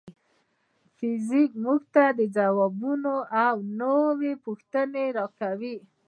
[0.95, 2.03] فزیک موږ ته
[2.35, 3.13] ځوابونه
[3.45, 5.75] او نوې پوښتنې ورکوي.